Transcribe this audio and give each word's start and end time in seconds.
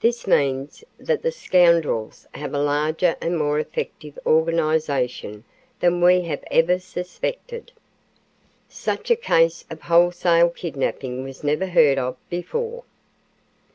This 0.00 0.26
means 0.26 0.82
that 0.98 1.20
the 1.20 1.30
scoundrels 1.30 2.26
have 2.32 2.54
a 2.54 2.58
larger 2.58 3.16
and 3.20 3.36
more 3.36 3.58
effective 3.58 4.18
organization 4.24 5.44
than 5.80 6.00
we 6.00 6.22
have 6.22 6.42
ever 6.50 6.78
suspected. 6.78 7.72
Such 8.70 9.10
a 9.10 9.14
case 9.14 9.66
of 9.68 9.82
wholesale 9.82 10.48
kidnapping 10.48 11.22
was 11.22 11.44
never 11.44 11.66
heard 11.66 11.98
of 11.98 12.16
before." 12.30 12.84